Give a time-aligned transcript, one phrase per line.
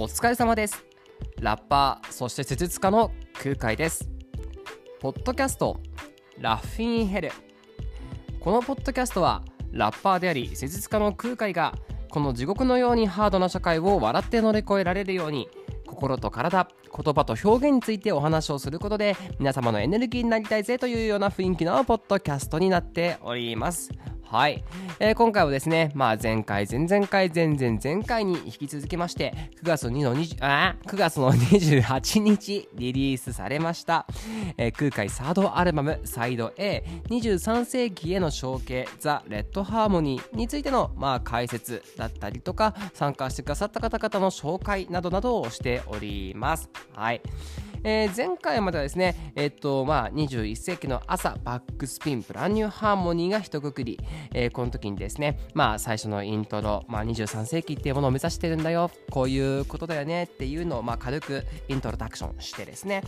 [0.00, 0.86] お疲れ様です。
[1.40, 3.10] ラッパーそして施術家の
[3.42, 4.08] 空海です。
[5.00, 5.80] ポッドキャスト
[6.38, 7.32] ラッフィンヘル。
[8.38, 9.42] このポッドキャストは
[9.72, 11.74] ラッパーであり施術家の空海が
[12.10, 15.48] この地獄のようにハードな社会を笑って乗り越えられるように
[15.84, 23.90] 心と体言葉と表現についてお話をすることで皆様のエネルギーになりたいぜというような雰囲気のポッドキャストになっております。
[24.30, 24.62] はい、
[25.00, 34.06] えー、今回はですね、まあ、前回、前々回、前々前回に引き続きまして、9月2の20あ9月の28日リリースされました、
[34.58, 46.68] えー、空海サードアルバムサイド A23 世紀への承継ザ・レッドハーモニーについての、まあ、解説だったりとか、参加してくださった方々の紹介などなどをしております。
[46.92, 47.22] はい。
[47.84, 53.98] えー、前回まではですね、えっとまあ、21世紀の朝バックスピンブランニューハーモニーが一括り、
[54.32, 58.90] えー、この時にですね、まあ、最初のイントロ、まあ、23世紀っていうものを目指してるんだよ。
[59.10, 60.24] こういうことだよね。
[60.24, 63.02] っていうのを、まあ、軽くイントロダクションしてですね。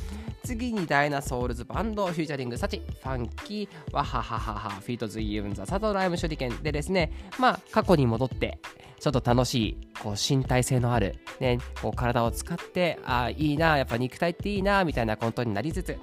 [0.44, 8.58] 次にダイナソウルズバンドフューチャリングサチファンキーワハハハハフィートズイユンザサトライム手裏剣でですねまあ過去に戻って
[9.00, 15.98] ちょっと楽しいこう身体性のある、ね、こう体を使ってああいいなやっぱ肉体っていいなみたいなことになりつつ。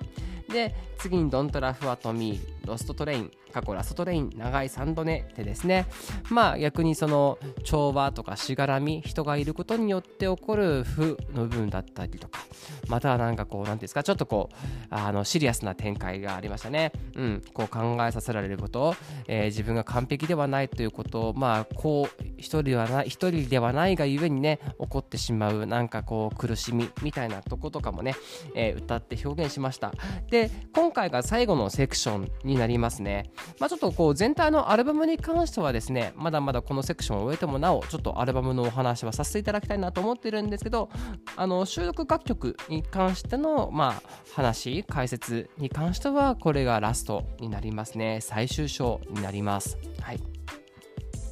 [0.49, 3.31] で次に「ドントラフアトミー」ロストトレイン。
[3.58, 5.88] 過去ラストレイン長い3度寝ってですね。
[6.30, 12.39] まあ逆にその調和とかしがらみ人がいることによって起こる負の部分だったりとか。
[12.88, 14.55] またはなんかこう何ていうんですかちょっとこう
[14.91, 16.91] あのシリアスな展開がありましたね。
[17.16, 17.44] うん。
[17.53, 18.95] こう考えさせられること、
[19.27, 21.17] えー、自分が完璧ではないということ。
[21.17, 28.16] をまあこう一人ではない一人ではないがゆえにね起こってしまうなんかこう苦しみみたいなとことかもね、
[28.53, 29.94] えー、歌って表現しました。
[30.30, 33.31] で今回が最後のセクションになりますね。
[33.59, 40.89] まあ、ちょっとこう全体のアルバムに関してはですね、まだまだこのセクションを終えてもなお、ちょっとアルバムのお話はさせていただきたいなと思ってるんですけど、
[41.35, 48.19] あの収録楽曲に関しての、まあ、話、解説に関しては、これがラストになりますね。
[48.21, 49.77] 最終章になります。
[50.02, 50.19] はい。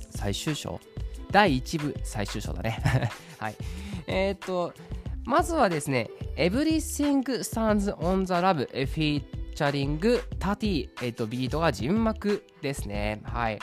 [0.09, 0.79] 最終章？
[1.31, 2.81] 第1部最終章だね。
[3.37, 3.55] はい。
[4.07, 4.73] えー、っと、
[5.25, 13.21] まずはですね、Everything Stands on the Love フィーチャリングタティ、えー、とビートが人幕ですね。
[13.23, 13.59] はい。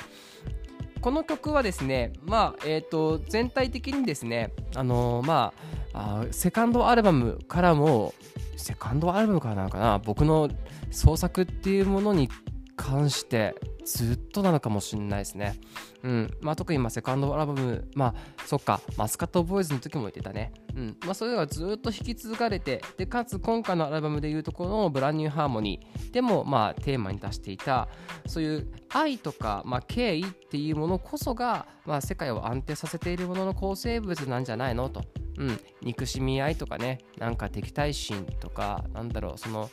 [1.01, 5.53] この曲はですね、まあ、えっ、ー、と、全体的にですね、あのー、ま
[5.93, 8.15] あセカンドアルバムからも、
[8.57, 10.49] セカンドアルバムからなのかな、僕の
[10.91, 12.31] 創作っていうものに
[12.77, 13.55] 関して
[13.85, 15.59] ずっとなのかもしれないですね。
[16.03, 16.31] うん。
[16.41, 18.15] まあ、特にまあセカンドアルバム、まあ、
[18.47, 20.53] そっか、マスカットボーイズの時も言ってたね。
[20.75, 20.97] うん。
[21.05, 26.11] まあ、それがずっと引き継がれて、でかつ今回のアルバムでいうところのブランニューハーモニー。
[26.13, 27.89] でもまあテーマに出していた、
[28.27, 34.89] そういう愛とか、まあ、敬意っていうものこそが、まあ、世界を安定させているものの構成物なんじゃないの？
[34.89, 35.03] と。
[35.39, 39.71] うん、憎しみ合いとかね、なんか敵対心とか、なんだろう、その、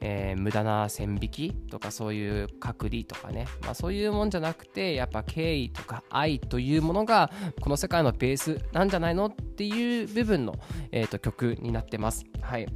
[0.00, 10.54] えー、無駄な線引きとか、そういう隔離とかね、まあ、そういうもんじゃなくて、やっぱ敬意とか愛というものが、この世界のベースなんじゃないのっていう部分の、
[10.92, 12.24] えーと、曲になってます。
[12.40, 12.66] はい。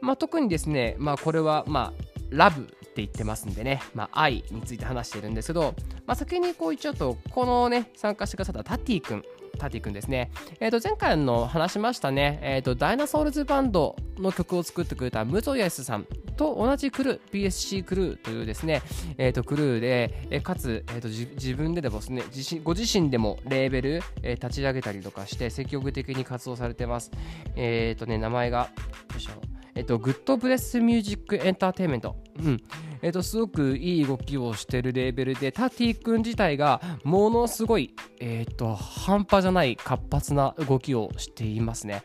[0.00, 5.74] まあ、特にですね、まあ、これは、まあ、ラブって言ってますんでね、まあ、愛について話してるんですけど、
[6.06, 9.22] まあ、先にこう一応と、このね、参加してくださったタティ君、
[9.58, 10.30] タティ君ですね。
[10.60, 18.82] えっ、ー、と、前回の話しましたね、えっ、ー、と、ダイナソウルズバンドの曲を作ってくれたムゾヤスさんと同じクルー、PSC クルーというですね、
[19.16, 27.10] えっ、ー、と、クルーで、えかつ、えっ、と自分ででもですね自身ご自身でもレーベル、え立ち上げたりとかして積極的に活動されてます。
[27.56, 28.70] えっ、とね、名前が、
[29.12, 29.32] よいしょ。
[29.74, 32.16] えっと、 Good Bless Music Entertainment。
[32.40, 32.62] うん。
[33.02, 42.02] えっと、すごくいい動きをしてるレーベルで、タティ君自体がものすごい、えっと、半端じゃない活発な動きをしていますね。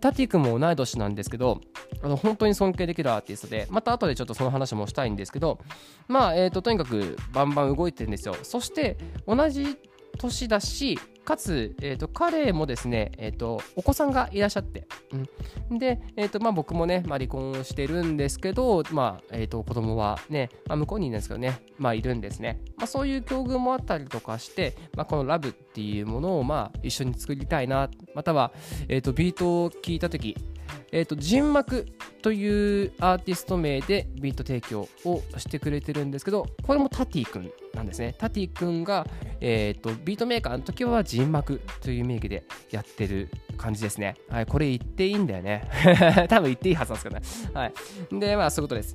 [0.00, 1.60] タティ君も同い年なんですけど、
[2.02, 5.58] あの本当に尊敬できるアーティストで、また後でちょっとその話もしたいんですけど、
[6.06, 8.36] まあ、えっ、と、とにかくバンバン動いてるんですよ。
[8.42, 8.96] そして、
[9.26, 9.76] 同じ
[10.18, 10.98] 年だし、
[11.28, 14.86] かつ、えーと、彼もですね、えーと、お子さんがいらっしゃって、
[15.68, 28.50] うん、で、えーとまあ、僕もね、まあ、離婚をしてるんですけど、まあえーと、子供はね、まあ、向こうにいるんですけどね、まあ、いるんですね、まあ、そういう境遇もあったりとかして、まあ、このラブっていうものを、まあ、一緒に作りたいなまたは、
[28.88, 30.34] えー、とビートを聞いた時
[30.92, 31.86] えーと、人幕
[32.22, 38.14] というアーティスト名でビート提供をしてくれてるんですけど、これもタティ君なんですね。
[38.18, 39.06] タティ君が、
[39.40, 44.16] えーと、ビートメーカーの時は人幕という名義でやってる感じですね。
[44.28, 45.68] はい、これ言っていいんだよね。
[46.28, 47.60] 多分言っていいはずなんですけどね。
[47.60, 48.20] はい。
[48.20, 48.94] で、まあそういうことです。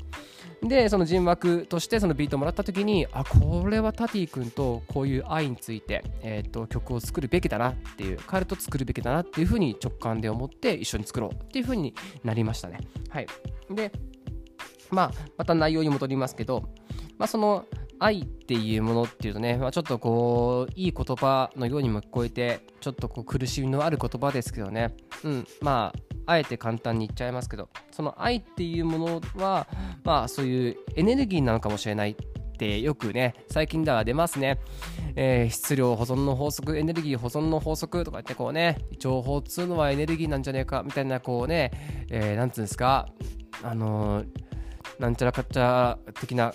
[0.64, 11.94] でその人枠としてそのビートをもらった時にあこれはタティ君とこういう愛について、えーと、曲を作るべきだなっていう彼と作るべきだなっていうふうに直感で思って一緒に作ろうっていうふうに
[12.24, 12.80] なりましたね。
[13.10, 13.28] はい。
[13.70, 13.92] で
[14.90, 16.70] まあまた内容に戻りますけど、
[17.18, 17.66] まあ、その
[18.00, 24.96] 愛っていうものっていうとね、まあ、ちょっとこういい言葉のようにも聞こえてちょっとこう苦しみのある言葉ですけどね。
[25.24, 29.68] うんまああえて簡単に言っちゃいますけどその愛っていうものは
[30.04, 32.16] まあそういうエネルギーなのかもしれないっ
[32.58, 34.60] てよくね最近では出ますね、
[35.16, 41.72] えー、質量保存の法則エネルギー保存の法則とか言ってこうね情報っつうのはエネルギーなんじゃねえかみたいなこうね、
[42.10, 43.08] えー、なんつうんですか
[43.64, 44.44] あのー
[45.00, 46.54] なんちゃらかっちゃ的な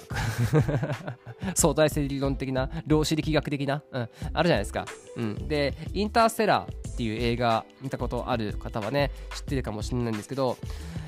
[1.54, 4.86] 相対性理論的な量子力学的な、うん、あるじゃないですか、
[5.16, 10.56] うん、でインターステラーっていう映画見たことある方はね知ってるかもしれないんですけど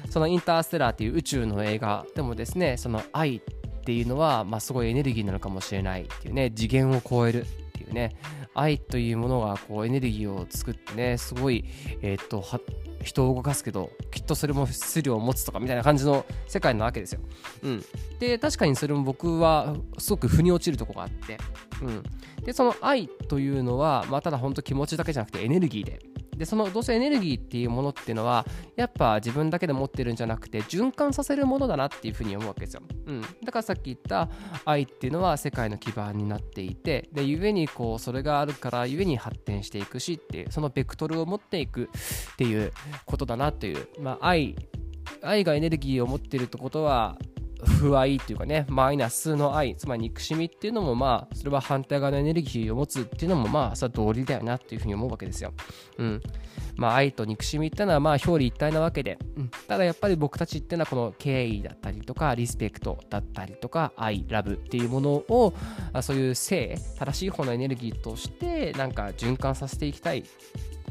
[0.08, 3.40] そのインターステラーっていう宇宙の映画でもですねその愛っ
[3.82, 8.14] ていうのは、まあ、すごいエネルギーなのかもしれないっていうね次元を超えるっていうね
[8.54, 11.64] 愛というものがこうエネルギーを作ってねすごい、
[12.02, 12.44] えー、っと
[13.02, 17.20] 人を動かすけどきっとそれも質量を持つとかみたいな感じの世界なわけですよ。
[17.62, 17.84] うん、
[18.18, 21.38] で確かにそれも僕はすごく腑に落ちるとこがあって、
[21.82, 22.02] うん、
[22.44, 26.00] でその愛というのは、まあ、ただ本当気持ちだけじゃなくてエネルギーで
[26.40, 34.30] でそのどうせエネルギーっていうものっていうのはやっぱ自分だけで持ってるんじゃなくて循環させるものだなっていうふうに思うわけですよ、うん、だからさっき言った
[34.64, 41.90] 愛っていうのは世界の基盤になっていてで故にこうそれがあるから故に発展していくしっていうそのベクトルを持っていく
[42.32, 42.72] っていう
[43.04, 44.56] ことだなという、まあ、愛
[45.22, 47.18] 愛がエネルギーを持ってるってことは
[47.64, 55.52] 不愛っていうかね、マイナスの愛、つまり憎しみっていうのもまあ、それは反対側のエネルギーを持つっていうのもまあ、それは道理だよなっていうふうに思うわけですよ。
[55.98, 56.22] うん。
[56.76, 65.54] まあ、愛と憎しみっていうのはまあ、表裏一体なわけで、うん、ただやっぱり僕たちっていうのはこの敬意だったりとか、リスペクトだったりとか、愛、ラブっていうものを
[65.92, 70.24] あ、そういう性、正しい方のエネルギーとして、なんか循環させていきたい、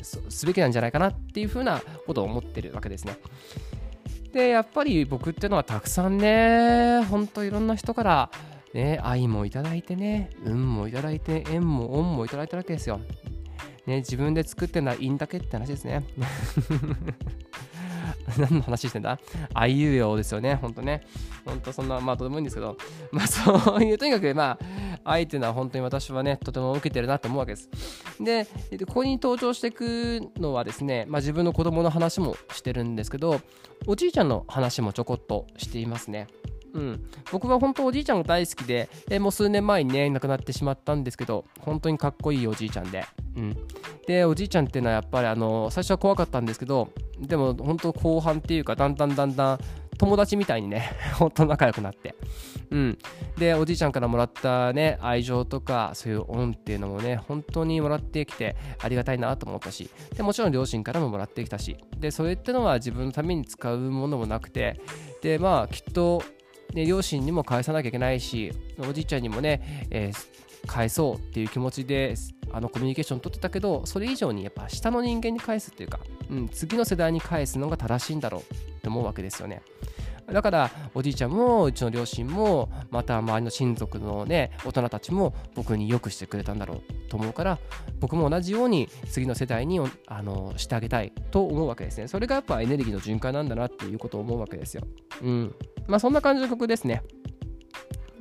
[0.01, 3.17] すべきなんじゃないかなっていうふうなことを思ってるわけですね。
[4.33, 8.31] でやっぱり僕ってのはたくさんねほんといろんな人から
[8.73, 12.99] ね愛もいただいてね運もいただいて縁も恩もいただいたわけですよ。
[13.87, 16.03] ね自分で作ってるのはいいんだけって話ですね。
[18.37, 19.19] 何の話してんだ？
[19.53, 21.01] あいうえおですよね、ほんとね。
[21.45, 22.77] ほんとそんな、まあどうでもいいんですけど、
[23.11, 24.59] まあそういう、とにかくまあ、
[25.09, 27.69] 愛っていうのは本当に私はね、とても受けてるなと思うわけです。
[28.19, 28.45] で、
[28.85, 33.41] ここに登場していくのはですね、まあ自分の子供の話もしてるんですけど、
[33.87, 36.27] おじいちゃんの話もちょこっとしていますね。
[36.73, 43.05] うん、僕は本当おじいちゃんが大好きで、えもう数年前にね、亡くなってしまったんですけど、本当にかっこいいおじいちゃんで。
[43.35, 43.57] うん、
[44.07, 46.89] で、おじいちゃんっていうのはやっぱりあの、最初は怖かったんですけど、
[47.19, 49.59] でも本当後半っていうか、だんだんだんだん
[49.99, 52.15] 友達みたいにね、 本当仲良くなって。
[52.71, 52.97] うん。
[53.37, 64.79] で、おじいちゃんからもらったね、愛情とか、そういう恩っていうのもね、本当にもらってきてありがたいなと思ったし、で、もちろん両親からももらってきたし、で、それってのは自分のために使うものもなくて、
[65.21, 66.23] で、まあ、きっと、
[66.73, 72.13] ね、両親にも返さなきゃいけないし、おじいちゃんにもね、えー、返そうっていう気持ちで
[72.51, 75.99] あのコミュニケーション取ってたけどそれ以上にやっぱ下の人間に返すっていうか、
[76.29, 79.61] うん、次の世代に返すのが正しいんだろうって思うわけですよね。
[80.31, 87.57] だからおじいちゃんもうちの両親もまた周りの親族のね大人たちも僕によくしてくれたんだろうと思うから
[87.99, 92.07] 僕も同じように次の世代にあのしてあげたいと思うわけですね。
[92.07, 94.83] それがやっぱエネルギーの循環なんだなっていうことを思うわけですよ。
[95.23, 95.55] うん。
[95.87, 97.01] まあそんな感じの曲ですね。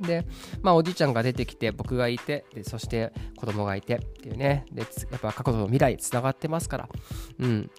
[0.01, 0.25] で、
[0.61, 4.65] まあ、おじいちゃんが出てきて僕がいてでそして子供がいてっていうね。
[4.71, 4.87] でや
[5.17, 6.89] っぱ過去と未来つながってますから、
[7.39, 7.71] うん、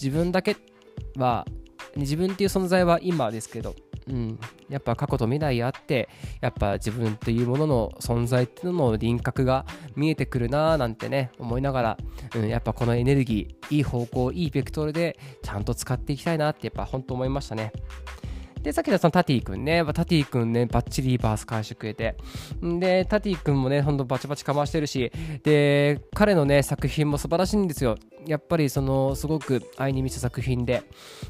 [0.00, 0.56] 自分だけ
[1.16, 1.46] は
[1.96, 3.74] 自分っていう存在は今ですけど、
[4.08, 4.38] うん、
[4.68, 6.08] やっぱ過去と未来あって
[6.40, 11.98] やっぱ自分っていうものの存在っていうのの輪郭が見えてくるなーなんてね思いながら、
[12.34, 17.72] うん、やっぱこのエネルギーいい方向いいベクトルでちゃんと使っていきたいなってやっぱ本当思いましたね。
[18.62, 22.16] で、さっきのそのタティ君ね、タティ君ね、バッチリバース返してくれて、
[22.62, 25.10] で、タティ君もね、ほんとバチバチかましてるし、
[25.42, 27.96] で、彼のね、作品も素晴らしいんですよ。
[28.26, 30.84] やっぱりその、すごく愛に満ちた作品で。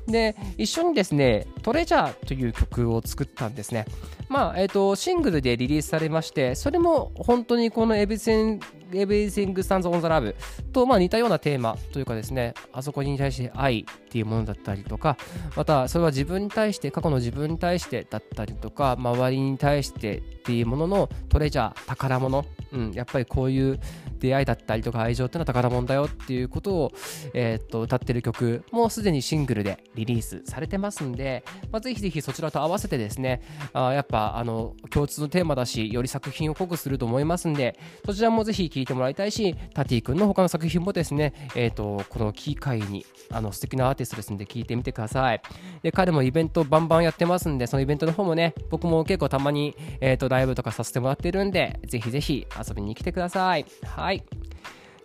[0.07, 3.87] で、一緒にですね、トレジャーという曲を作ったんですね。
[4.29, 8.61] まあ、えっ、ー、と、シングルでリリースされまして、それも本当にこのエビセン
[8.93, 10.35] Everything Stands on the Love
[10.73, 15.17] とまあ似たようなテーマというかですね、あそこに対して愛っていうものだったりとか、
[15.57, 23.79] またそれは自分に対して、過去の自分に対してだったりとか、周りに対してっていうもののトレジャー、宝物、うん、やっぱりこういう
[24.19, 26.93] 出会いだったりとか愛情ってのは宝物だよっていうことを、
[27.33, 45.41] えー、っと歌ってる曲もうすでにシングルでリリースされてますんで、まあ、ぜひぜひそちらと合わせてですねあやっぱあの共通のテーマだしより作品を濃くすると思いますんでそちらもぜひ聴いてもらいたいしタティ君の他の作品もですね、えー、っとこの機会にあの素敵なアーティストですんで聴いてみてください。
[45.83, 54.25] で彼もイベントバンバンやってますんでそのイベントの方もね僕も結構たまに、えー、とライブとかさせてもらってるんでぜひぜひ遊びに来てくださいはい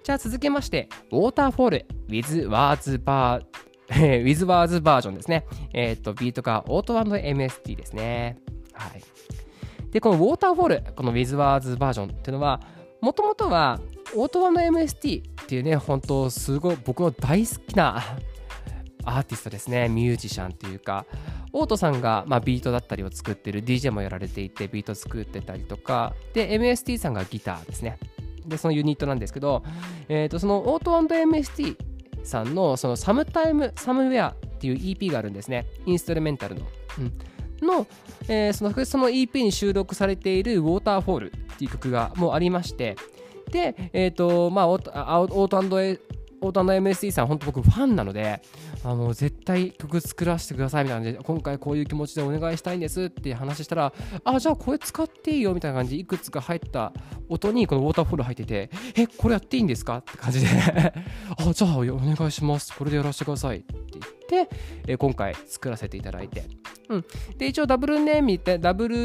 [0.08, 3.44] じゃあ続きまして、ウォーターフォール with words bar
[4.24, 5.46] with words バージョンですね。
[5.74, 8.38] えっ、ー、と、ビートがオート &MST ですね。
[8.72, 9.04] はい。
[9.92, 12.62] で、このウォーターフォール、この with words バージョンっていうのは、
[13.02, 13.82] もともとは
[14.16, 18.02] オートワの &MST っていうね、本当すごい僕の大好きな
[19.08, 21.06] アーティストですね、ミュージシャンっていうか、
[21.54, 26.14] オートさんが、まあ、ビートだったりを作ってる DJ もやられていてビート作ってたりとか。
[26.34, 27.98] で MST さんがギターですね。
[28.46, 29.64] でそのユニットなんですけど、
[30.08, 31.78] えー、とそのオート &MST
[32.24, 35.66] さんのそのサムタイムサムウェアっていう EP があるんですね。
[35.86, 36.62] インストルメンタルの、
[37.00, 37.88] うん、の,、
[38.28, 42.96] えー、そのその EP に収録されている「ウォーターフォール」っていう曲がもうありまして。
[43.52, 46.08] で、えっ、ー、とまあオートオート
[46.42, 48.42] オート MST さん、本当僕ファンなので、
[48.88, 56.94] あの絶対曲作らせてくださいみたいな感じで、今回こういう気持ちでお願いしたいんですって話したら、あ、じゃあこれ使っていいよみたいな感じで、いくつか入った
[57.28, 60.48] 音にこのウォーターフォール入ってて、え、これやっていいんですかって感じで
[61.38, 62.74] あ、じゃあお願いします。
[62.78, 63.74] これでやらせてくださいって
[64.30, 64.56] 言って、
[64.88, 66.46] え今回作らせていただいて、
[66.90, 67.06] うん、
[67.38, 68.96] で一応ダブルネームってダブル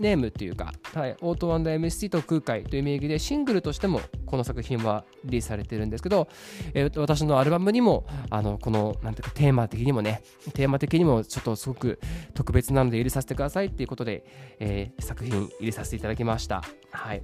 [0.00, 6.28] ネームっていうか、はい、オート &MST と空海という名義でシングルとしてもこの作品はリリースされてるんですけど、
[6.74, 10.22] えー、私のアルバムにもあのこのなんていうかテーマ的にもね
[10.54, 12.00] テーマ的にもちょっとすごく
[12.34, 14.24] 特別なので入れさせてくださいっていうことで、
[14.58, 16.62] えー、作品入れさせていただきました。
[16.90, 17.22] はい。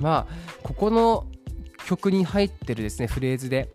[0.00, 1.26] まあここの
[1.86, 3.70] 曲に入ってるですねフレーズで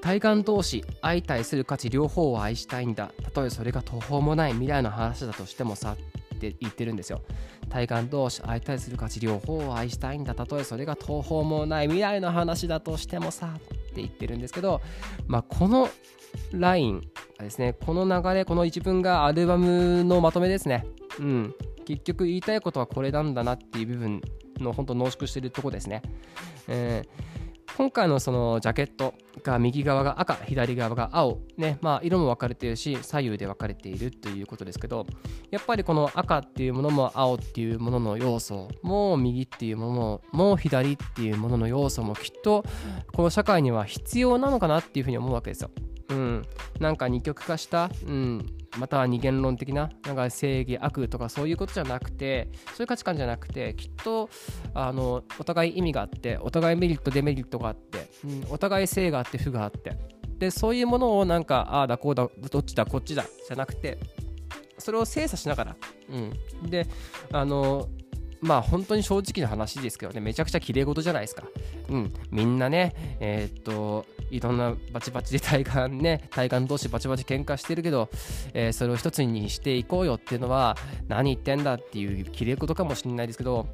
[0.00, 3.12] 対岸同士相対する価値両方を愛したいんだ。
[3.22, 5.96] たとえそれが途方もない未来の話だとしてもさ
[6.34, 7.20] って言ってるんですよ。
[7.68, 10.34] 対岸同士相対する価値両方を愛したいんだ。
[10.34, 14.80] たとえそれが途方もない未来の話だとしてもさって言ってるんですけど、
[15.26, 15.88] まあ、この
[16.52, 17.00] ライン
[17.36, 20.86] がですねこの流れこの一文がアルバムのまとめですね。
[21.18, 21.54] うん。
[21.84, 24.22] 結局言いたいことはこれなんだなっていう部分
[24.58, 26.02] の本当濃縮してるとこですね、
[26.68, 27.39] えー
[27.76, 35.06] 今回のそのジャケットが右側が赤左側が青ねまあ色も分かれているし左右で分かれているということですけど
[35.50, 42.64] やっぱりこの赤っていうものも青っていうものの要素も右っていうものも左っていうものの要素もきっと
[43.12, 45.70] この社会には必要なのかなっていうふうに思うわけですよ。
[46.10, 46.42] うん、
[46.80, 48.46] なんか二極化した、うん、
[48.78, 54.28] または二元論的ななんか正義悪とかそういうことじゃなくてそういう価値観じゃなくてきっと
[54.74, 59.96] あのお互い意味があってお互いメリットデメリットがあって、うん、お互い正があって負があって。
[60.38, 63.98] でそういうものをなんかああだこうだどっちだこっちだじゃなくて
[64.78, 65.76] それを精査しながら、
[66.08, 66.86] うん、で
[67.30, 67.90] あの
[68.40, 71.44] まあ本当に正直な話ですけどね、めちゃくちゃ綺麗事じゃないですか。
[71.88, 78.08] うん、みんなね、えー、っと、いろんなバチバチで対岸ね、 対岸同士バチバチ喧嘩してるけど、
[78.54, 80.76] えー、それを一つにしていこうよっていうのは、
[81.08, 83.66] 何言ってんだっていう綺麗事かもしれないですけど、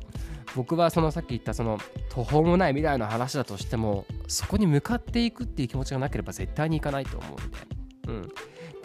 [0.55, 7.77] 僕はそのさっき言ったその途方もない未来の話だとしても、そこに向かっていくっていう気持ちがなければ絶対にいかないと思うんで。
[8.09, 8.29] うん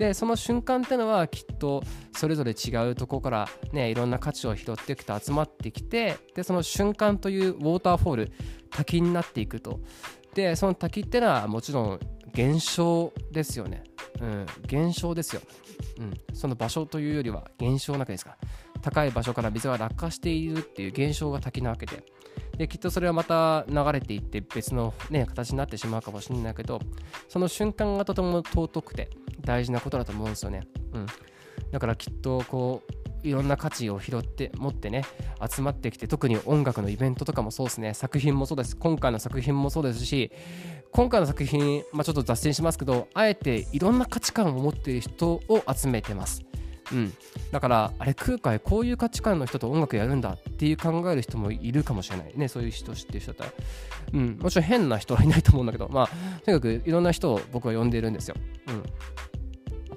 [0.02, 8.32] でその瞬間ってのはきっとそれぞれ違うとこからねいろんな価値を拾ってきて集まってきてでその瞬間というウォーターフォール
[8.72, 9.80] 滝になっていくと
[10.34, 12.00] でその滝ってのはもちろん
[12.34, 13.84] 現象ですよね、
[14.22, 15.42] うん、現象ですよ、
[16.00, 18.32] うん、その場所というよりは現象なわけですか。
[18.32, 18.38] ら
[18.82, 22.04] 高い場所から水が落下しているっていう現象が滝なわけで。
[22.58, 26.80] できっとそれはまた流れていって別の、ね、形になってしまうかもしれないけど
[27.28, 29.10] その瞬間がとても尊くて
[29.42, 30.62] 大事なことだと思うんですよね。
[30.94, 31.08] うん、
[31.72, 35.04] だからきっとこういろんな価値を拾って持ってね
[35.50, 37.94] 集まってきて特に音楽のイベントとかもそうですね。
[37.94, 38.76] 作品もそうです。
[38.76, 40.32] 今回の作品もそうですし
[40.92, 46.44] 今回の作品、まあ、ちょっと脱線しますけどあえていろんな価値観を持っている人を集めてます。
[46.92, 47.14] うん、
[47.52, 52.50] だからあれ空海こういう価値観の人と音楽やるんだっていう考える人もいるかもしれないね。
[52.50, 53.64] そういう人知ってる人だったら、
[54.14, 56.08] うん、もちろん変な人はいないと思うんだけどまあ
[56.44, 58.36] とにかくいろんな人を僕は呼んでいるんですよ、
[58.68, 58.84] うん、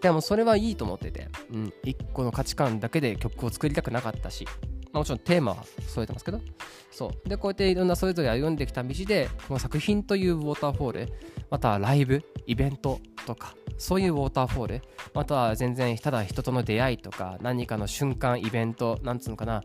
[0.05, 4.51] でもそれはいいと思ってて、うん、一個の価値観だけで曲を作りたくなかったし、ま
[4.93, 6.43] あ、もちろんテーマは添えてますけど、
[6.91, 7.29] そう。
[7.29, 11.13] で、こうやっていろんなそれぞれ歩んできた道で、この作品というウォーターフォール、
[11.51, 14.83] またはライブ、イベントとかそういうウォーターフォール
[15.15, 19.63] または全然ただ人との出会いとか何かの瞬間イベントなんつうのかな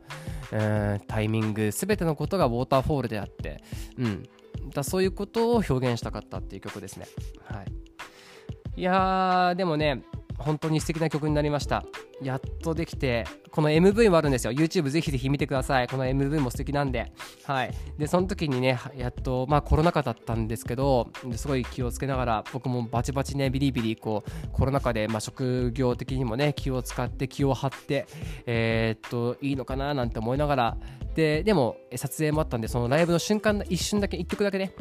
[0.54, 3.62] うんタイミング全てのことがウォーターフォールであって
[3.98, 4.24] うん。
[4.74, 7.08] だそういうことを表現したかったっていう曲ですね。
[7.46, 7.66] はい。
[8.76, 10.04] いやーでもね
[10.40, 11.84] 本当に素敵な曲になりました。
[12.22, 14.54] やっとできてこの MV もあるんですよ。
[14.54, 15.88] YouTube ぜひぜひ見てください。
[15.88, 17.12] この MV も素敵なんで。
[17.44, 17.74] はい。
[17.98, 28.08] でその時にねやっとまあコロナ禍だったんですけどすごい気をつけながら僕もバチバチねビリビリこうコロナ禍でまあ職業的にもね気を使って気を張って
[28.46, 30.78] えー、っといいのかななんて思いながら。
[31.16, 34.72] ででも撮影もあったんでそのライブの瞬間一瞬だけ1曲だけね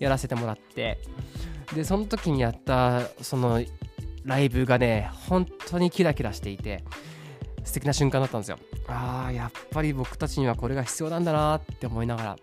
[0.00, 0.98] やらせてもらって。
[1.74, 3.62] でその時にやったその
[4.24, 6.84] ライブがね本当にキラキラしていて
[7.64, 8.58] 素敵な瞬間だったんですよ。
[8.88, 12.36] ああやっぱり僕たちにはこれが必要なんだなって思いながら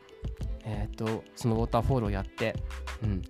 [0.66, 2.56] えっ、ー、とそのウォーターフォールをやって
[3.04, 3.22] うん。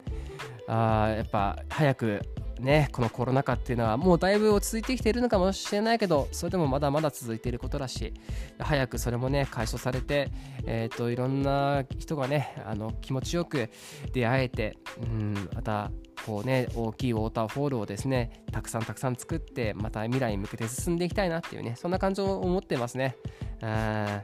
[0.67, 2.21] あやっぱ早く
[2.61, 8.13] ねこのコロナ禍っていうのはもうだいぶ落ち着いてきているのかもしれないけどそれでもまだまだ続いていることだし
[8.59, 10.31] 早くそれもね解消されて、
[10.65, 13.69] えーと、いろんな人がねあの気持ちよく
[14.13, 15.91] 出会えて、うん、また
[16.25, 23.15] こうね大きいウォーターフォールをですねたくさんたくさん作ってまた未来に向けて進んでいきたいなっていうねそんな感じを思ってますね。
[23.61, 24.23] あ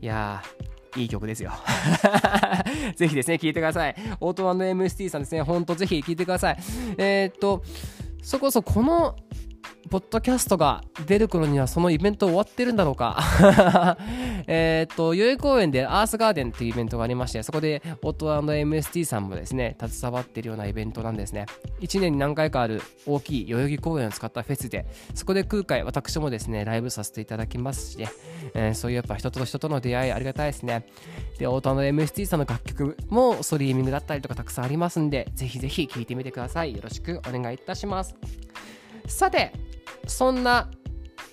[0.00, 0.42] いや
[0.96, 1.52] いい曲ですよ。
[2.96, 3.94] ぜひですね、聴いてください。
[4.20, 6.58] オート &MST さんですね、ほんとぜひ聴いてください。
[6.98, 7.62] えー、っと、
[8.22, 9.16] そこそこの
[9.88, 13.18] ポッドキャストが出る頃にはそのイベント終わってるんだろうか
[14.48, 21.46] えっと、代々木公園でアースガーデンっていうイベントがありまして、そこでオート &MST さんもですね、携わっているようなイベントなんですね。
[21.80, 28.08] 1年に何回かある大きい代々木公園を使ったフェスで、そこで空海、私もですね、ライブさせていただきますしね、
[28.54, 30.86] えー、そういうやっぱ人と人との出会いありがたいですね。
[31.38, 36.74] で、オート &MST さんの楽曲もストリーミングだったりとかたくさんありますんで、ぜひぜひ聴いてみてください。
[36.74, 38.14] よろしくお願いいたします。
[39.06, 39.52] さて、
[40.06, 40.70] そんな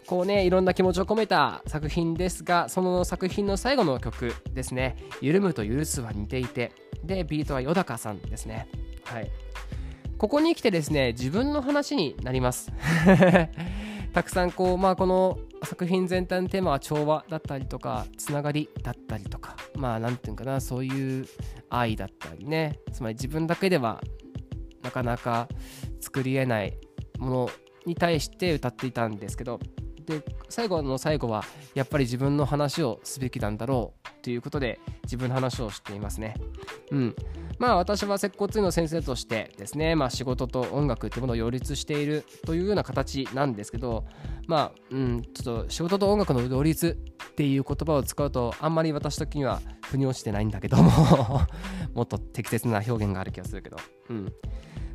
[0.06, 6.72] こうねいろんな気持ちを込めた作品ですがその作品の最後の曲ですね「緩むと許す」は似ていて。
[7.04, 8.68] でビートはよだかさんですね。
[9.06, 9.30] はい。
[10.18, 12.72] ここに来てですね自分の話になります。
[14.14, 21.28] たくさんこうまあこの作品全体のテーマは調和だったりとかつながりだったりとかまあ何て言うかなそういう
[21.70, 22.80] 愛だったりね。
[22.92, 24.02] つまり自分だけでは
[24.82, 25.48] なかなか
[26.00, 26.78] 作り得ない
[27.18, 27.50] もの
[27.86, 29.60] に対して歌っていたんですけど
[30.04, 31.44] で最後の最後は
[31.74, 36.36] やっぱり自分の話をすべきなんだろうということで自分の話をしていますね。
[36.92, 37.16] うん。
[37.60, 44.06] まあ私は接骨院の先生としてですね、まあ仕事と音楽っていうものを両立しているというような形なんですけど、
[44.48, 46.98] まあ、うん、ちょっと仕事と音楽の両立
[47.32, 50.92] っていう言葉を使うとあんまり私的には腑に落ちてないんだけども
[51.94, 53.78] もっと適切な表現がある気がするけど、
[54.10, 54.34] うん。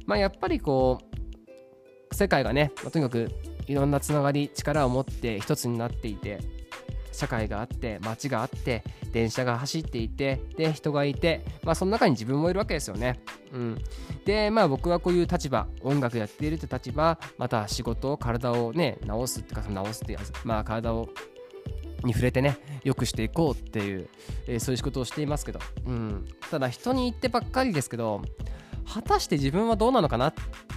[0.07, 1.08] まあやっぱりこう、
[2.13, 3.31] 世界がね、まあ、とにかく
[3.67, 6.41] いろんなつながり力を持って一つになっていて
[7.13, 13.19] 社会があって街があって電車が走っていてで人がいてまあその中に自分もいるわけですよね。
[13.53, 13.79] うん、
[14.25, 21.09] でまあ僕はこういう立場音楽やっているって立場また仕事体をね治すってか治すっていうまあ体を
[22.05, 24.09] に触れてね良くしていこうっていう、
[24.47, 28.23] えー、そういう仕事をしていますけど、うん、ただ人に言ってばっかりですけど
[28.93, 30.35] 果たして自分はどうなのかなっ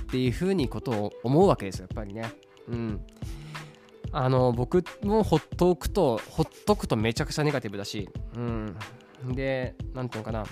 [0.10, 2.32] ていうふうにことを思うわけですよやっぱりね。
[2.68, 3.02] うん、
[4.12, 8.76] あの僕もほっとくとほっとくとめちゃくちゃネガティブだし、うん、
[9.34, 10.46] で何ていうのかな。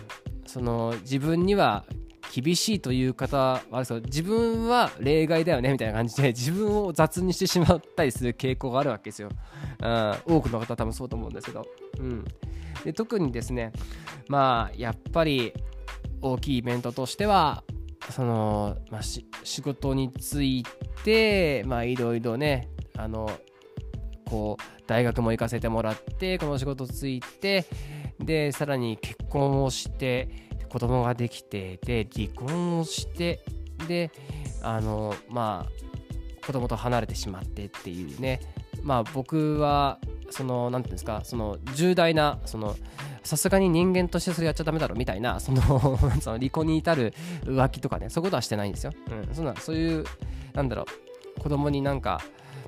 [0.45, 1.85] その自分には
[2.33, 9.29] 厳しいという方はそう自分は例外だよねみたいな感じで自分を雑にしてしまったりする傾向があるわけですよ。
[9.81, 11.65] うん、多くの方は多分そうと思うんですけど、
[11.99, 12.25] うん、
[12.83, 13.71] で特にですね
[14.27, 15.53] まあやっぱり
[16.21, 17.63] 大きいイベントとしては
[18.11, 19.23] その、まあ、仕
[19.61, 20.63] 事につい
[21.03, 23.29] ていろいろねあの
[24.25, 27.65] こう大学も行かせてもらってこの仕事ついて
[28.19, 33.43] でさらに結婚をして子供ができてで離婚をして
[33.87, 34.11] で
[34.61, 38.39] あのまあ子供と離れてしまってっていうね。
[38.81, 42.75] まあ僕はその何て言うんですかその重大なその
[43.29, 45.61] さすがに人間としてそれやっちゃダメだろみたいなその
[46.19, 47.13] その離婚に至る
[47.43, 48.91] 浮気とかねそういうことはしてないんですよ、
[49.27, 50.03] うん、そんなそういう
[50.53, 50.87] なんだろ
[51.37, 52.21] う子供になんか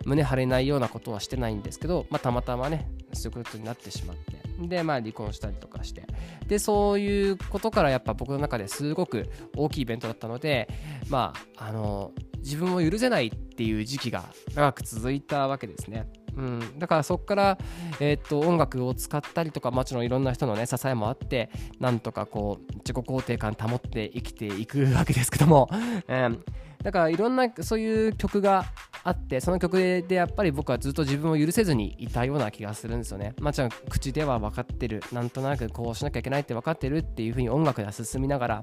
[0.05, 4.39] 胸張れないようなことはしてないんですけど、まあ、たまたまねそういうことになってしまって。
[4.67, 6.03] でまあ離婚したりとかして。
[6.45, 10.69] でそういうことからやっぱ僕の中ですごく大きいイベントだったので
[11.09, 12.11] まああの
[12.41, 14.25] 自分を許せないっていう時期が
[14.55, 16.07] 長く続いたわけですね。
[16.35, 17.57] うん、だからそこから、
[17.99, 21.49] えー、っと音楽を使ったりとかもちろんいろんな人のね支えもあって
[21.79, 25.69] なんとかこう自己肯定感保って生きていくわけですけども、
[26.07, 26.39] えー、
[26.83, 28.65] だからいろんなそういう曲が
[29.03, 33.33] あってその曲でやっぱり僕はずっと自分を許せずにいたような気がするんですよね。
[33.41, 38.61] もちろん口では分かってるなんとなくこうしなきゃいけないって分かってるっていう風に音楽が進みながら、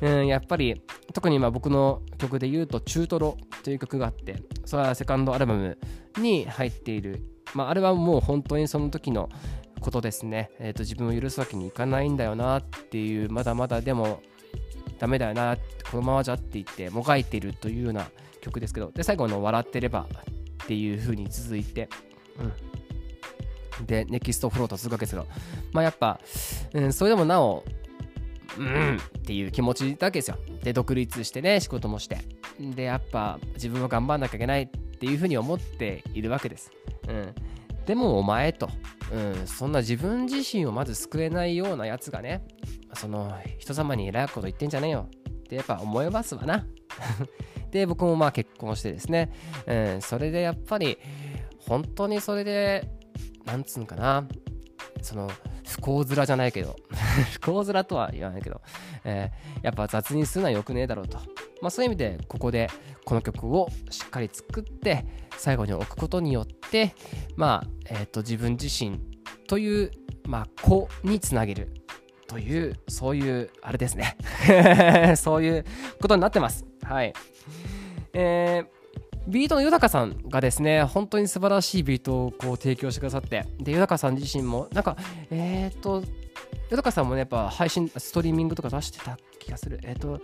[0.00, 5.78] うん、やっぱり特に今僕の曲で言うと「中トロ」という曲があってそれはセカンドアルバム
[6.18, 7.22] に入っている、
[7.54, 9.28] まあ、あれはもう本当にその時の
[9.80, 14.22] ことですね、えーと、自分を許すわけにいかないんだよなっていうまだまだでも
[14.98, 15.56] ダメだよな
[15.90, 18.06] このままじゃって言ってもがいているというような
[18.42, 20.06] 曲ですけどで最後の「笑ってれば」
[20.62, 21.88] っていう風に続いて、
[23.80, 25.26] うん、でネキストフローと続くわけですけど
[25.72, 26.20] まあやっぱ、
[26.74, 27.64] うん、それでもなお
[28.58, 30.36] うんっていう気持ちだけですよ。
[30.62, 32.18] で独立してね仕事もして
[32.60, 36.70] でやっぱ自分は頑張んなきゃいけないっていう風に思っているわけです、
[37.08, 37.34] うん、
[37.86, 38.68] でもお前と、
[39.10, 42.44] うん、そんな自分自身をまず救えないようなやつがね
[42.94, 45.08] その人様に偉いこと言ってんじゃねえよ。
[45.08, 46.66] ってやっぱ思いますわな。
[47.72, 49.32] で僕もまあ結婚してですね、
[49.66, 50.98] うん、それでやっぱり
[51.58, 52.88] 本当にそれで
[53.44, 54.24] なんつうんかな。
[55.00, 55.28] その
[55.66, 56.76] 不幸面じゃないけど。
[57.32, 58.60] 不幸面とは言わないけど、
[59.04, 61.18] えー、やっぱ雑にするのはよくねえだろうと、
[61.60, 62.68] まあ、そういう意味でここで
[63.04, 65.04] この曲をしっかり作って
[65.36, 66.94] 最後に置くことによって
[67.36, 69.00] まあ、えー、と自分自身
[69.48, 69.90] という、
[70.26, 71.72] まあ、子につなげる
[72.28, 74.16] というそういうあれですね。
[75.16, 75.64] そういう
[76.00, 76.71] ことになってます。
[76.82, 77.12] はい。
[78.12, 84.96] えー、ビートの豊さんがですね、本当に素晴らしいビートをこう提供してくださって、で、豊さん自身も、なんか、
[85.30, 86.02] えっ、と、
[86.70, 89.78] 豊さんもね、やっぱ配信、ストリーミングとか出してた気がする。
[89.82, 90.20] えっ、ー、と、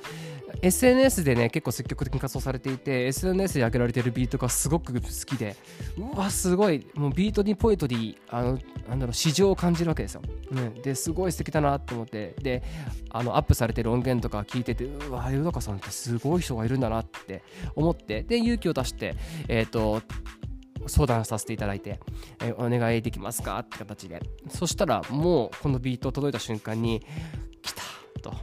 [0.63, 5.57] SNS でね、結構積極的に活動されていて、SNS で上げられてるビートがすごく好きで、
[5.99, 10.23] うわ、すごい、もうビートにポエトリー、あの、なんだろう、市場を感じるわけですよ。
[10.51, 12.63] うん、で、すごい素敵だなと思って、で、
[13.11, 17.43] あの、アップされてる音源とか聞いてて、うわ、豊さんってすごい人がいるんだなって
[17.75, 19.15] 思って、で、勇気を出して、
[19.49, 20.03] えっ、ー、と、
[20.89, 22.01] 相談させていただいて、
[22.43, 24.21] え、お願いできますかって形で。
[24.49, 27.05] そしたら、もうこのビート届いた瞬間に、
[27.63, 27.83] 来た
[28.23, 28.35] と、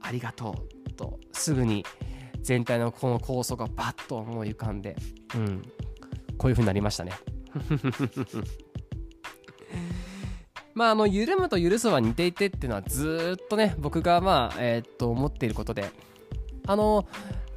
[0.00, 0.54] ありがと
[0.86, 1.84] うと、すぐに
[2.44, 4.96] 全体のこの構想がバッと思い浮かんで、
[5.34, 5.62] うん、
[6.36, 7.12] こういう風になりましたね。
[10.74, 15.88] まあ、あの緩むと許すは似ていてっていうのはずっとね僕がまあえ、っと思っていることで
[16.66, 17.06] あの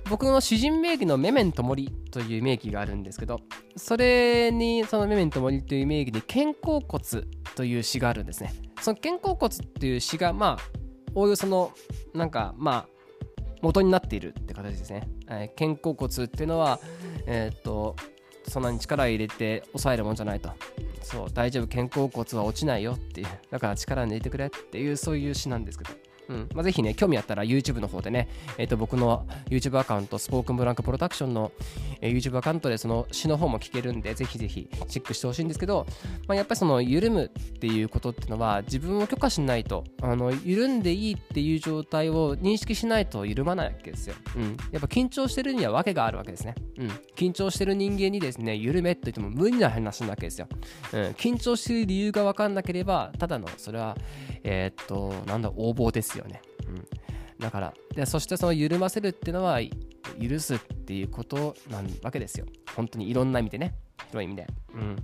[0.09, 3.39] 僕の詩人名義のメメントモリという名義があるんですけど
[3.75, 8.53] それにそのメメントモリという名義に肩甲骨という詩があるんですね。
[8.81, 10.79] その肩甲骨っていう詩がまあ
[11.13, 11.71] おおよその
[12.13, 12.87] なんかまあ
[13.61, 16.79] 元になっているって形ですね、え、肩甲骨っていうのは
[17.25, 17.95] えー、っと
[18.47, 20.51] そんなに力入れて抑えるもんじゃないと。
[21.01, 23.27] そう大丈夫肩甲骨は落ちないよっていう。
[23.49, 26.06] だから力抜いてくれっていうそういう詩なんですけど。
[26.29, 31.51] うんまあ、ぜひね、興味あったら YouTube の方でね、えー、と僕の YouTube アカウント、スポークンブランクプロダクションの、
[32.01, 35.85] えー、YouTube アカウントでその詩の方も聞けるんで、ぜひぜひチェックしてほしいんですけど、
[36.27, 44.15] まあ、やっぱりその緩むっていうことっていうのは、自分を許可しないと、あの緩んでいいっていう状態を認識しないと緩まないわけですよ。
[44.35, 46.55] うん、やっぱ緊張してるには訳があるわけですね。
[46.77, 50.47] うん、緊張してる人間にですね、緩めって言っても無理な話なわけですよ。
[50.93, 53.97] うん、緊張してる理由が分かんなければ、ただの、それは、
[54.43, 56.41] えー、っと、なんだ、横暴ですよね。
[56.67, 56.87] うん、
[57.39, 59.59] だからでそしてその緩ませるっていうのは
[60.21, 62.45] 許すっていうことなわけですよ。
[62.75, 63.75] 本当にいろんな意味でね。
[64.09, 64.47] 広い意味で。
[64.73, 64.95] うん。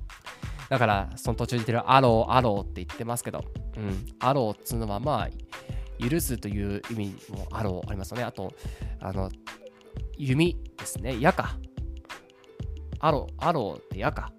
[0.69, 3.43] だからその途中で言ってるアローアローって言ってますけど、
[3.78, 8.23] うん、アローっつうのはまあ許すという意味もアローありますよね。
[8.23, 8.54] あと
[8.99, 9.30] あの
[10.17, 11.19] 弓ですね。
[11.19, 11.58] 矢か。
[12.99, 14.32] アローアローって矢か。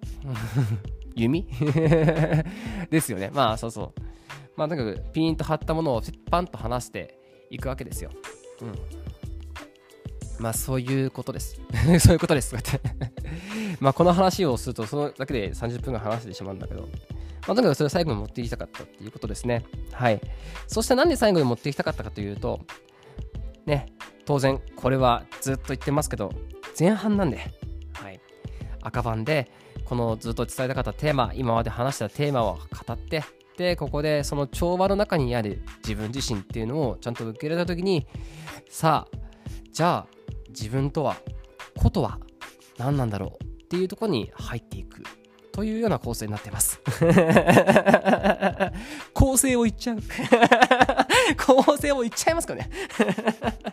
[1.15, 1.47] 弓？
[2.89, 3.31] ですよね。
[3.33, 4.01] まあそうそう。
[4.55, 7.17] まあ、とにかくピンと張ったものをパンと離して
[7.49, 8.11] いくわけですよ。
[8.61, 8.75] うん。
[10.39, 11.59] まあ、そういうことです。
[11.99, 12.55] そういうことです。
[13.79, 19.63] まあ、この話をすると、そのだけで30分間話してしまうんだけど、まあ、とにかくそれを最後に持っていきたかったっていうことですね。
[19.91, 20.21] はい。
[20.67, 22.61] そしてなんで最後に持っていきたかったかというと、
[23.65, 23.87] ね、
[24.25, 26.31] 当然、これはずっと言ってますけど、
[26.79, 27.39] 前半なんで、
[27.93, 28.19] はい。
[28.81, 29.51] 赤番で、
[29.85, 33.23] このずっと伝えたかったテーマ、今まで話したテーマを語って、
[33.57, 38.05] でここでその調和の中にある自分自身っていうのをちゃんと受け入れた時に
[38.69, 39.17] さあ
[39.71, 40.15] じゃあ
[40.49, 41.17] 自分とは
[41.77, 42.19] ことは
[42.77, 45.03] 何なんだろうっていうところに入っていく
[45.51, 46.81] というような構成になっています。
[49.13, 49.99] 構成を言っちゃう。
[51.45, 52.69] 構成を言っちゃいますかね。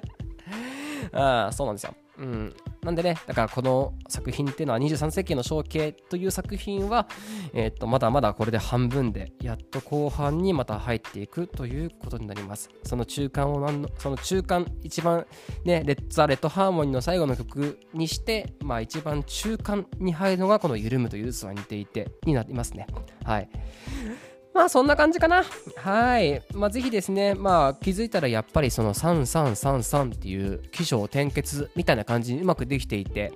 [1.12, 1.94] ああそうなんですよ。
[2.18, 7.06] うんなんでね、だからこの作品っていうのは23世紀の象形という作品は、
[7.54, 12.70] えー、と、まだまだこれで半分で、やっと後半にまた入っていくということになります。
[12.82, 15.28] その中間をなんの、その中間、一番
[15.64, 22.88] ね、レッツ・ア・レッド・ハーモニーの最後の曲にして、まあ一番中間に入るのがこの緩むという図は似ていて、になりますね。
[23.24, 23.48] はい。
[24.54, 25.44] まあそんな感じかな。
[25.76, 26.42] はい。
[26.52, 33.32] まあぜひですね、まあ気づいたらやっぱりその3333っていう起承転結みたいな感じにうまくできていて、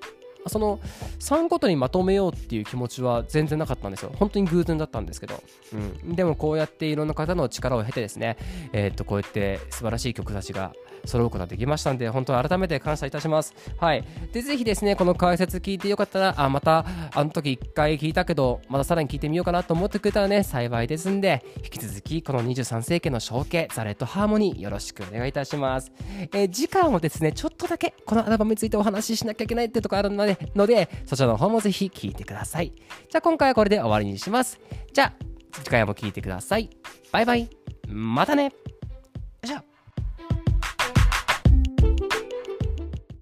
[0.48, 0.78] その
[1.18, 4.12] 3ごとにまとめようっていう気持ちは全然なかったんですよ。
[4.16, 5.42] 本当に偶然だったんですけど。
[5.72, 5.76] う
[6.10, 6.14] ん。
[6.14, 8.36] でもこうやっていろんな方の力を経てですね、
[8.72, 10.72] えー、っとこうやって素晴らしい曲たちが
[11.06, 13.54] 揃うことができましたんで、本当に改めて感謝いたします。
[13.78, 14.04] はい。
[14.32, 25.92] で、ぜひですね、この解説聞いてよかったら、あ、また、あの時1回聞いたけど、またさらに聞いてみようかなと思ってくれたらね、幸いですんで、引き続き、この23世紀の象形、ザレットハーモニー、よろしくお願いいたします。
[26.32, 32.72] え、次回もですね、ちょっとだけ、このアルバムについてお話ししなきゃいけないってとこあるので、のでそちらの方もぜひ聞いてください。
[32.76, 34.60] じゃあ、今回はこれで終わりにします。
[34.92, 35.12] じゃあ、
[35.52, 36.70] 次回も聞いてください。
[37.12, 37.48] バイバイ。
[37.88, 38.52] またね